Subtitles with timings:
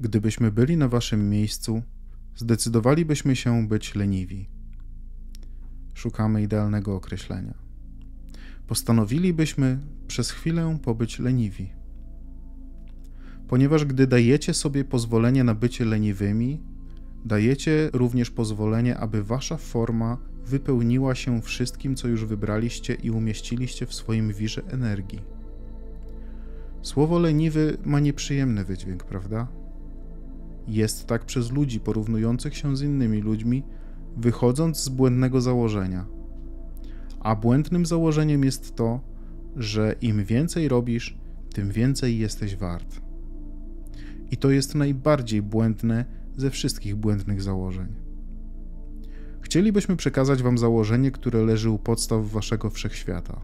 [0.00, 1.82] Gdybyśmy byli na waszym miejscu,
[2.36, 4.48] zdecydowalibyśmy się być leniwi.
[5.94, 7.54] Szukamy idealnego określenia.
[8.66, 11.72] Postanowilibyśmy przez chwilę pobyć leniwi.
[13.48, 16.60] Ponieważ gdy dajecie sobie pozwolenie na bycie leniwymi,
[17.24, 23.94] dajecie również pozwolenie, aby wasza forma wypełniła się wszystkim, co już wybraliście i umieściliście w
[23.94, 25.20] swoim wirze energii.
[26.82, 29.59] Słowo leniwy ma nieprzyjemny wydźwięk, prawda?
[30.70, 33.62] Jest tak przez ludzi porównujących się z innymi ludźmi,
[34.16, 36.06] wychodząc z błędnego założenia.
[37.20, 39.00] A błędnym założeniem jest to,
[39.56, 41.18] że im więcej robisz,
[41.54, 43.00] tym więcej jesteś wart.
[44.30, 46.04] I to jest najbardziej błędne
[46.36, 47.88] ze wszystkich błędnych założeń.
[49.40, 53.40] Chcielibyśmy przekazać Wam założenie, które leży u podstaw Waszego wszechświata.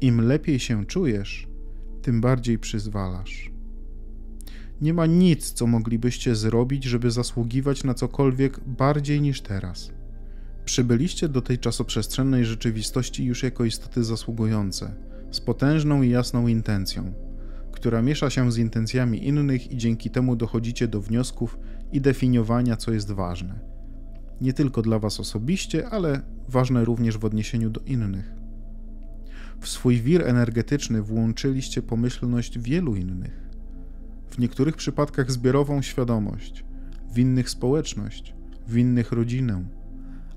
[0.00, 1.48] Im lepiej się czujesz,
[2.02, 3.57] tym bardziej przyzwalasz.
[4.80, 9.92] Nie ma nic, co moglibyście zrobić, żeby zasługiwać na cokolwiek bardziej niż teraz.
[10.64, 14.94] Przybyliście do tej czasoprzestrzennej rzeczywistości już jako istoty zasługujące,
[15.30, 17.12] z potężną i jasną intencją,
[17.72, 21.58] która miesza się z intencjami innych i dzięki temu dochodzicie do wniosków
[21.92, 23.60] i definiowania, co jest ważne.
[24.40, 28.32] Nie tylko dla Was osobiście, ale ważne również w odniesieniu do innych.
[29.60, 33.47] W swój wir energetyczny włączyliście pomyślność wielu innych
[34.30, 36.64] w niektórych przypadkach zbiorową świadomość,
[37.12, 38.34] w innych społeczność,
[38.66, 39.64] w innych rodzinę,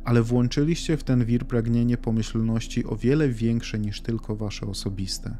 [0.03, 5.37] ale włączyliście w ten wir pragnienie pomyślności o wiele większe niż tylko wasze osobiste.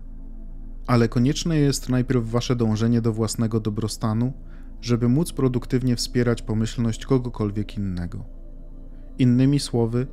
[0.87, 4.33] Ale konieczne jest najpierw wasze dążenie do własnego dobrostanu,
[4.81, 8.25] żeby móc produktywnie wspierać pomyślność kogokolwiek innego.
[9.17, 10.07] Innymi słowy,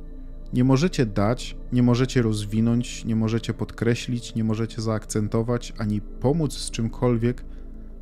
[0.53, 6.71] nie możecie dać, nie możecie rozwinąć, nie możecie podkreślić, nie możecie zaakcentować ani pomóc z
[6.71, 7.45] czymkolwiek,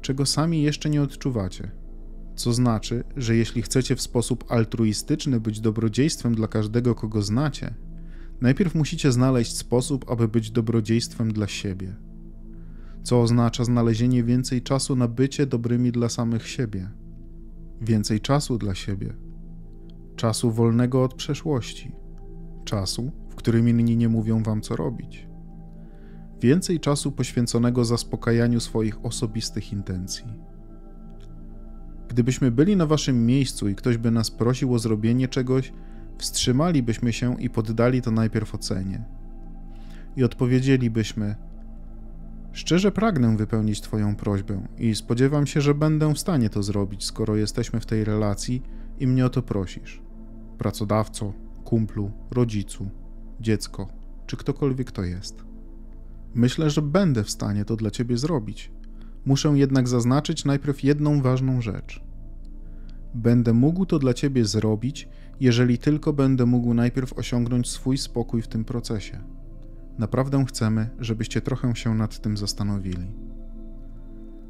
[0.07, 1.71] czego sami jeszcze nie odczuwacie.
[2.35, 7.73] Co znaczy, że jeśli chcecie w sposób altruistyczny być dobrodziejstwem dla każdego, kogo znacie,
[8.41, 11.95] najpierw musicie znaleźć sposób, aby być dobrodziejstwem dla siebie.
[13.03, 16.89] Co oznacza znalezienie więcej czasu na bycie dobrymi dla samych siebie,
[17.81, 19.13] więcej czasu dla siebie,
[20.15, 21.91] czasu wolnego od przeszłości,
[22.65, 25.27] czasu, w którym inni nie mówią wam co robić
[26.41, 30.25] więcej czasu poświęconego zaspokajaniu swoich osobistych intencji.
[32.07, 35.73] Gdybyśmy byli na waszym miejscu i ktoś by nas prosił o zrobienie czegoś,
[36.17, 39.03] wstrzymalibyśmy się i poddali to najpierw ocenie.
[40.15, 41.35] I odpowiedzielibyśmy:
[42.51, 47.35] Szczerze pragnę wypełnić Twoją prośbę i spodziewam się, że będę w stanie to zrobić, skoro
[47.35, 48.61] jesteśmy w tej relacji
[48.99, 50.01] i mnie o to prosisz.
[50.57, 51.33] Pracodawco,
[51.63, 52.89] kumplu, rodzicu,
[53.39, 53.87] dziecko,
[54.25, 55.46] czy ktokolwiek to jest.
[56.35, 58.71] Myślę, że będę w stanie to dla ciebie zrobić.
[59.25, 62.03] Muszę jednak zaznaczyć najpierw jedną ważną rzecz.
[63.15, 68.47] Będę mógł to dla ciebie zrobić, jeżeli tylko będę mógł najpierw osiągnąć swój spokój w
[68.47, 69.23] tym procesie.
[69.97, 73.07] Naprawdę chcemy, żebyście trochę się nad tym zastanowili.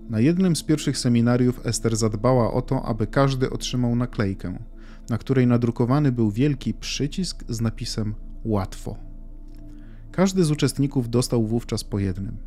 [0.09, 4.59] Na jednym z pierwszych seminariów Ester zadbała o to, aby każdy otrzymał naklejkę,
[5.09, 9.06] na której nadrukowany był wielki przycisk z napisem Łatwo.
[10.17, 12.37] Każdy z uczestników dostał wówczas po jednym.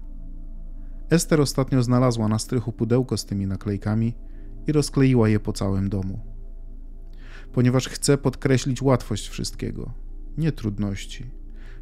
[1.11, 4.15] Ester ostatnio znalazła na strychu pudełko z tymi naklejkami
[4.67, 6.21] i rozkleiła je po całym domu.
[7.53, 9.95] Ponieważ chce podkreślić łatwość wszystkiego,
[10.39, 11.31] nie trudności.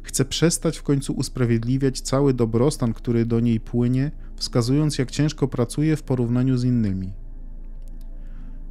[0.03, 5.95] Chce przestać w końcu usprawiedliwiać cały dobrostan, który do niej płynie, wskazując, jak ciężko pracuje
[5.95, 7.13] w porównaniu z innymi.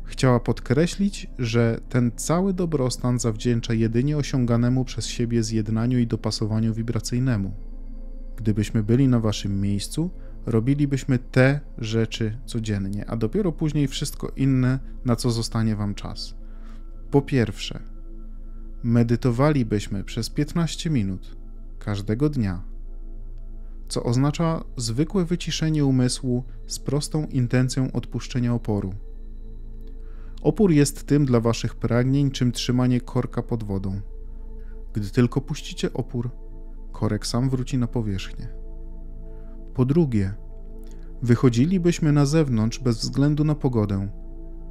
[0.08, 7.52] Chciała podkreślić, że ten cały dobrostan zawdzięcza jedynie osiąganemu przez siebie zjednaniu i dopasowaniu wibracyjnemu.
[8.36, 10.10] Gdybyśmy byli na waszym miejscu,
[10.46, 16.34] robilibyśmy te rzeczy codziennie, a dopiero później wszystko inne, na co zostanie wam czas.
[17.10, 17.80] Po pierwsze,
[18.82, 21.36] medytowalibyśmy przez 15 minut
[21.78, 22.62] każdego dnia,
[23.88, 28.94] co oznacza zwykłe wyciszenie umysłu z prostą intencją odpuszczenia oporu
[30.42, 34.00] Opór jest tym dla waszych pragnień, czym trzymanie korka pod wodą.
[34.92, 36.30] Gdy tylko puścicie opór,
[36.92, 38.48] korek sam wróci na powierzchnię.
[39.74, 40.34] Po drugie,
[41.22, 44.08] wychodzilibyśmy na zewnątrz bez względu na pogodę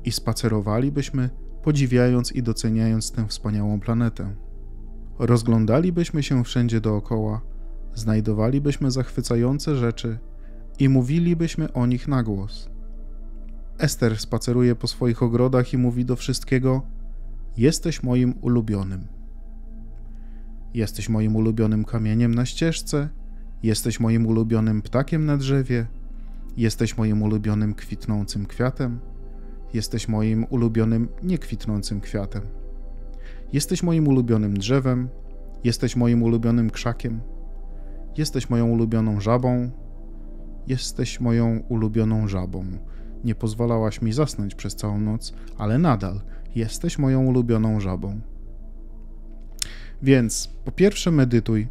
[0.04, 1.30] i spacerowalibyśmy,
[1.64, 4.36] podziwiając i doceniając tę wspaniałą planetę.
[5.20, 7.42] Rozglądalibyśmy się wszędzie dookoła,
[7.94, 10.20] znajdowalibyśmy zachwycające rzeczy
[10.80, 12.70] i mówilibyśmy o nich na głos.
[13.78, 16.82] Ester spaceruje po swoich ogrodach i mówi do wszystkiego:
[17.58, 19.08] Jesteś moim ulubionym.
[20.74, 23.10] Jesteś moim ulubionym kamieniem na ścieżce,
[23.64, 25.88] jesteś moim ulubionym ptakiem na drzewie,
[26.58, 29.00] Jesteś moim ulubionym kwitnącym kwiatem.
[29.74, 32.42] Jesteś moim ulubionym niekwitnącym kwiatem.
[33.54, 35.10] Jesteś moim ulubionym drzewem.
[35.64, 37.22] Jesteś moim ulubionym krzakiem.
[38.18, 39.72] Jesteś moją ulubioną żabą.
[40.68, 42.66] Jesteś moją ulubioną żabą.
[43.24, 46.22] Nie pozwalałaś mi zasnąć przez całą noc, ale nadal
[46.56, 48.22] jesteś moją ulubioną żabą.
[50.02, 51.68] Więc po pierwsze medytuj,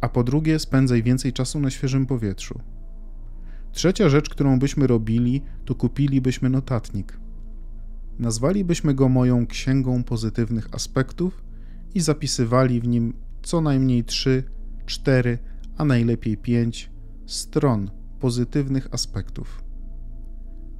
[0.00, 2.60] a po drugie spędzaj więcej czasu na świeżym powietrzu.
[3.72, 7.18] Trzecia rzecz, którą byśmy robili, to kupilibyśmy notatnik.
[8.18, 11.44] Nazwalibyśmy go moją księgą pozytywnych aspektów
[11.94, 13.12] i zapisywali w nim
[13.42, 14.44] co najmniej 3,
[14.86, 15.38] 4,
[15.76, 16.90] a najlepiej 5
[17.26, 17.90] stron
[18.20, 19.65] pozytywnych aspektów.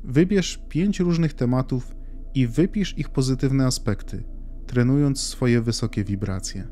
[0.08, 1.96] Wybierz 5 różnych tematów
[2.34, 4.24] i wypisz ich pozytywne aspekty,
[4.66, 6.68] trenując swoje wysokie wibracje.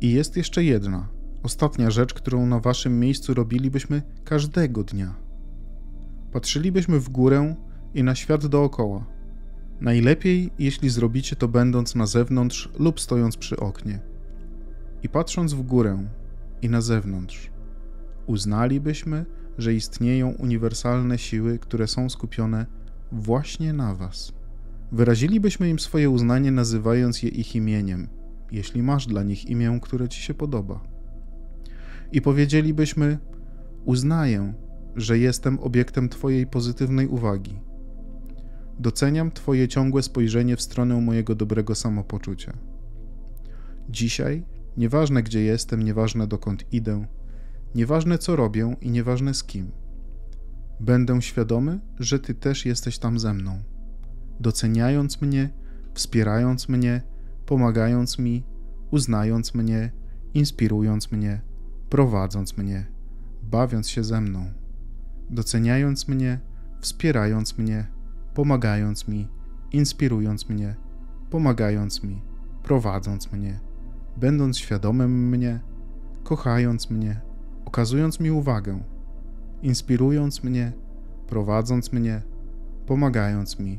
[0.00, 1.08] I jest jeszcze jedna,
[1.42, 5.14] ostatnia rzecz, którą na waszym miejscu robilibyśmy każdego dnia.
[6.32, 7.54] Patrzylibyśmy w górę
[7.94, 9.06] i na świat dookoła.
[9.80, 14.00] Najlepiej, jeśli zrobicie to będąc na zewnątrz lub stojąc przy oknie.
[15.02, 16.08] I patrząc w górę
[16.62, 17.50] i na zewnątrz,
[18.26, 19.26] uznalibyśmy,
[19.58, 22.66] że istnieją uniwersalne siły, które są skupione
[23.12, 24.32] właśnie na Was.
[24.92, 28.08] Wyrazilibyśmy im swoje uznanie, nazywając je ich imieniem,
[28.52, 30.80] jeśli masz dla nich imię, które Ci się podoba.
[32.12, 33.18] I powiedzielibyśmy:
[33.84, 34.54] Uznaję,
[34.96, 37.58] że jestem obiektem Twojej pozytywnej uwagi.
[38.78, 42.52] Doceniam Twoje ciągłe spojrzenie w stronę mojego dobrego samopoczucia.
[43.88, 44.44] Dzisiaj,
[44.76, 47.06] nieważne gdzie jestem, nieważne dokąd idę,
[47.74, 49.70] nieważne co robię i nieważne z kim,
[50.80, 53.62] będę świadomy, że Ty też jesteś tam ze mną,
[54.40, 55.50] doceniając mnie,
[55.94, 57.02] wspierając mnie,
[57.46, 58.44] pomagając mi,
[58.90, 59.92] uznając mnie,
[60.34, 61.40] inspirując mnie,
[61.90, 62.86] prowadząc mnie,
[63.42, 64.50] bawiąc się ze mną.
[65.30, 66.40] Doceniając mnie,
[66.80, 67.86] wspierając mnie,
[68.34, 69.28] pomagając mi,
[69.72, 70.76] inspirując mnie,
[71.30, 72.22] pomagając mi,
[72.62, 73.60] prowadząc mnie,
[74.16, 75.60] będąc świadomym mnie,
[76.24, 77.20] kochając mnie,
[77.64, 78.82] okazując mi uwagę,
[79.62, 80.72] inspirując mnie,
[81.26, 82.22] prowadząc mnie,
[82.86, 83.78] pomagając mi,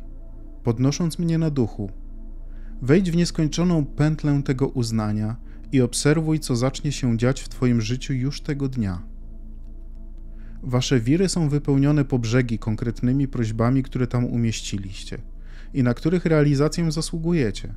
[0.64, 1.90] podnosząc mnie na duchu.
[2.82, 5.36] Wejdź w nieskończoną pętlę tego uznania
[5.72, 9.02] i obserwuj, co zacznie się dziać w Twoim życiu już tego dnia.
[10.64, 15.18] Wasze wiry są wypełnione po brzegi konkretnymi prośbami, które tam umieściliście
[15.74, 17.74] i na których realizację zasługujecie.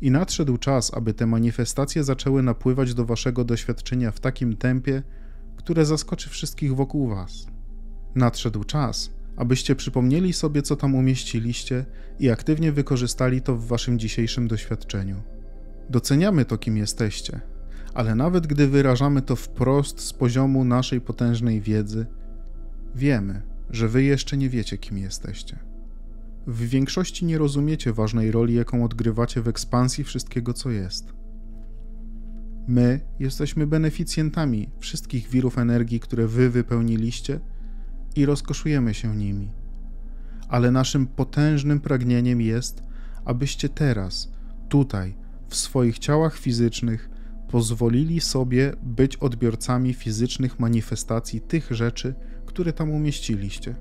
[0.00, 5.02] I nadszedł czas, aby te manifestacje zaczęły napływać do waszego doświadczenia w takim tempie,
[5.56, 7.46] które zaskoczy wszystkich wokół was.
[8.14, 11.84] Nadszedł czas, abyście przypomnieli sobie, co tam umieściliście
[12.18, 15.22] i aktywnie wykorzystali to w waszym dzisiejszym doświadczeniu.
[15.90, 17.40] Doceniamy to, kim jesteście,
[17.94, 22.06] ale nawet gdy wyrażamy to wprost z poziomu naszej potężnej wiedzy,
[22.94, 25.58] wiemy, że wy jeszcze nie wiecie, kim jesteście.
[26.46, 31.12] W większości nie rozumiecie ważnej roli, jaką odgrywacie w ekspansji wszystkiego, co jest.
[32.68, 37.40] My jesteśmy beneficjentami wszystkich wirów energii, które wy wypełniliście
[38.16, 39.52] i rozkoszujemy się nimi.
[40.48, 42.82] Ale naszym potężnym pragnieniem jest,
[43.24, 44.32] abyście teraz,
[44.68, 45.14] tutaj,
[45.48, 47.10] w swoich ciałach fizycznych,
[47.48, 52.14] pozwolili sobie być odbiorcami fizycznych manifestacji tych rzeczy,
[52.46, 53.74] które tam umieściliście.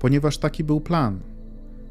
[0.00, 1.20] Ponieważ taki był plan.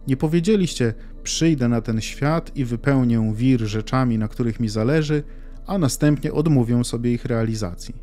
[0.07, 5.23] Nie powiedzieliście: Przyjdę na ten świat i wypełnię wir rzeczami, na których mi zależy,
[5.67, 7.95] a następnie odmówię sobie ich realizacji.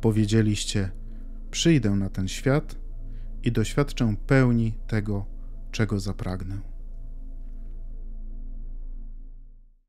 [0.00, 0.90] Powiedzieliście:
[1.50, 2.76] Przyjdę na ten świat
[3.42, 5.26] i doświadczę pełni tego,
[5.70, 6.73] czego zapragnę.